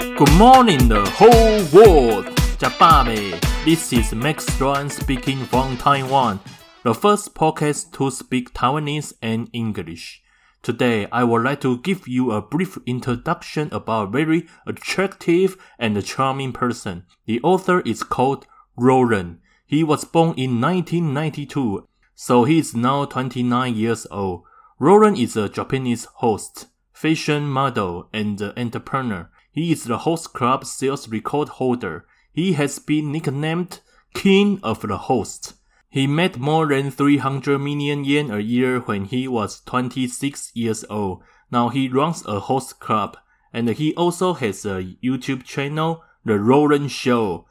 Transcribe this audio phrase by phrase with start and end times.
[0.00, 2.24] Good morning, the whole world.
[2.56, 3.38] Jababe.
[3.66, 6.40] This is Max Juan speaking from Taiwan,
[6.84, 10.22] the first podcast to speak Taiwanese and English.
[10.62, 16.02] Today, I would like to give you a brief introduction about a very attractive and
[16.02, 17.04] charming person.
[17.26, 18.46] The author is called
[18.78, 19.40] Roland.
[19.66, 24.44] He was born in 1992, so he is now 29 years old.
[24.78, 29.28] Roland is a Japanese host, fashion model, and entrepreneur.
[29.52, 32.06] He is the host club sales record holder.
[32.32, 33.80] He has been nicknamed
[34.14, 35.54] King of the Host.
[35.88, 41.22] He made more than 300 million yen a year when he was 26 years old.
[41.50, 43.16] Now he runs a host club
[43.52, 47.46] and he also has a YouTube channel, The Roland Show.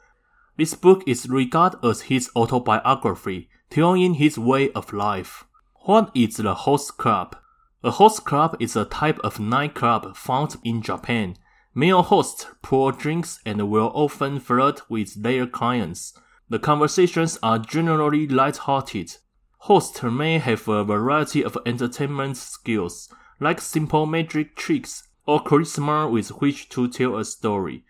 [0.56, 5.44] This book is regarded as his autobiography, telling his way of life.
[5.82, 7.36] What is the host club?
[7.82, 11.36] A host club is a type of nightclub found in Japan.
[11.80, 16.12] Male hosts pour drinks and will often flirt with their clients.
[16.50, 19.16] The conversations are generally light-hearted.
[19.60, 23.08] Hosts may have a variety of entertainment skills,
[23.40, 27.86] like simple magic tricks or charisma with which to tell a story.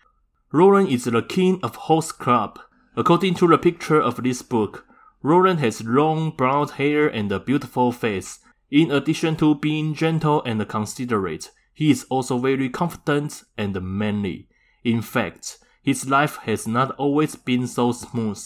[0.53, 2.61] Roland is the king of host club.
[2.95, 4.87] According to the picture of this book,
[5.21, 8.39] Roland has long brown hair and a beautiful face.
[8.71, 11.51] In addition to being gentle and considerate,
[11.81, 14.47] he is also very confident and manly.
[14.85, 18.39] In fact, his life has not always been so smooth.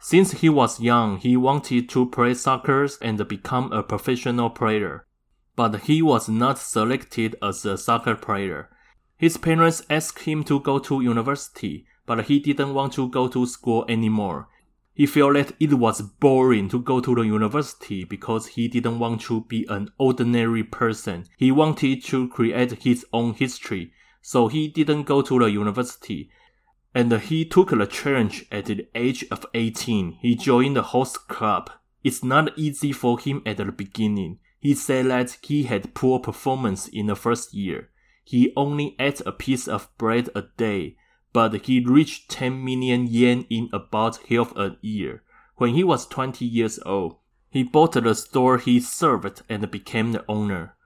[0.00, 5.06] Since he was young, he wanted to play soccer and become a professional player.
[5.54, 8.70] But he was not selected as a soccer player.
[9.18, 13.44] His parents asked him to go to university, but he didn't want to go to
[13.44, 14.48] school anymore.
[14.94, 19.22] He felt that it was boring to go to the university because he didn't want
[19.22, 21.24] to be an ordinary person.
[21.36, 23.92] He wanted to create his own history,
[24.22, 26.30] so he didn't go to the university.
[26.94, 30.18] And he took the challenge at the age of 18.
[30.22, 31.70] He joined the host club.
[32.04, 34.38] It's not easy for him at the beginning.
[34.60, 37.90] He said that he had poor performance in the first year.
[38.22, 40.96] He only ate a piece of bread a day
[41.34, 45.22] but he reached 10 million yen in about half a year.
[45.56, 47.16] When he was 20 years old,
[47.50, 50.76] he bought the store he served and became the owner.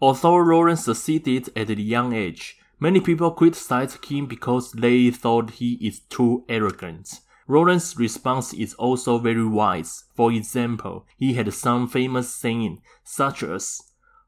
[0.00, 5.74] Although Roland succeeded at a young age, many people criticized him because they thought he
[5.74, 7.20] is too arrogant.
[7.46, 10.04] Roland's response is also very wise.
[10.14, 13.82] For example, he had some famous saying, such as,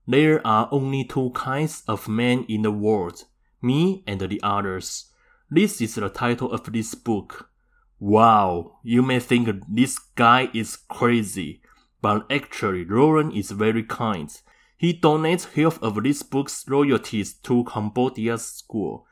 [0.06, 3.24] There are only two kinds of men in the world,
[3.62, 5.09] me and the others.
[5.52, 7.50] This is the title of this book.
[7.98, 11.60] Wow, you may think this guy is crazy,
[12.00, 14.30] but actually Roland is very kind.
[14.76, 19.08] He donates half of this book's royalties to Cambodia's school,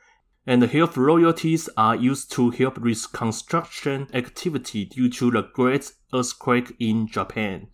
[0.47, 7.07] and half royalties are used to help reconstruction activity due to the great earthquake in
[7.09, 7.67] Japan.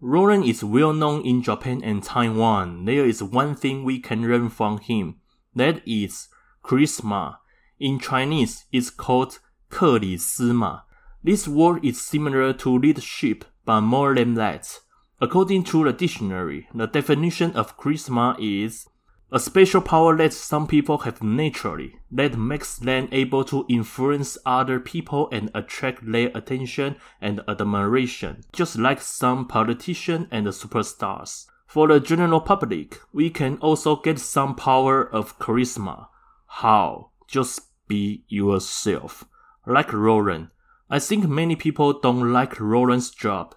[0.00, 2.84] Roland is well known in Japan and Taiwan.
[2.84, 5.16] There is one thing we can learn from him.
[5.56, 6.28] That is
[6.64, 7.38] charisma.
[7.79, 9.37] In Chinese, it's called
[9.69, 10.83] 克里斯玛.
[11.23, 14.79] This word is similar to leadership, but more than that.
[15.21, 18.87] According to the dictionary, the definition of charisma is
[19.31, 24.79] a special power that some people have naturally that makes them able to influence other
[24.79, 31.45] people and attract their attention and admiration, just like some politicians and superstars.
[31.67, 36.07] For the general public, we can also get some power of charisma.
[36.47, 37.11] How?
[37.34, 39.24] Just be yourself.
[39.66, 40.50] Like Roland.
[40.88, 43.56] I think many people don't like Roland's job,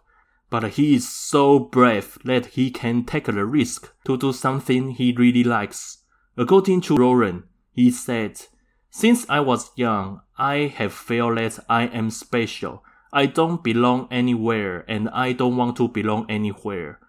[0.49, 5.13] but he is so brave that he can take the risk to do something he
[5.15, 5.99] really likes.
[6.35, 8.41] According to Roland, he said,
[8.89, 12.83] Since I was young, I have felt that I am special.
[13.13, 17.00] I don't belong anywhere and I don't want to belong anywhere.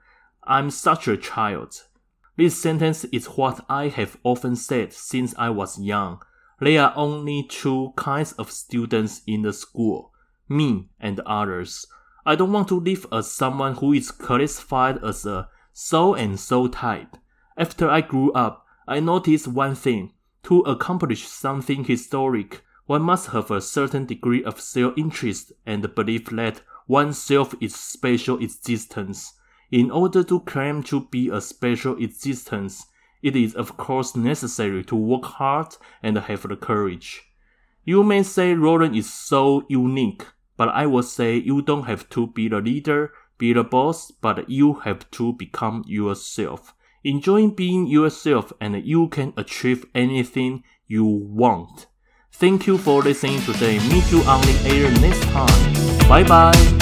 [0.45, 1.85] I'm such a child.
[2.37, 6.21] This sentence is what I have often said since I was young.
[6.61, 10.13] There are only two kinds of students in the school,
[10.49, 11.87] me and others.
[12.27, 16.67] I don't want to live as someone who is classified as a so and so
[16.67, 17.17] type.
[17.57, 20.13] After I grew up, I noticed one thing.
[20.45, 26.63] To accomplish something historic, one must have a certain degree of self-interest and belief that
[26.89, 29.35] oneself is special existence.
[29.71, 32.87] In order to claim to be a special existence,
[33.23, 37.23] it is of course necessary to work hard and have the courage.
[37.85, 40.27] You may say Roland is so unique,
[40.57, 44.51] but I would say you don't have to be the leader, be the boss, but
[44.51, 46.75] you have to become yourself.
[47.05, 51.87] Enjoy being yourself and you can achieve anything you want.
[52.33, 53.79] Thank you for listening today.
[53.89, 56.09] Meet you on the air next time.
[56.09, 56.78] Bye bye.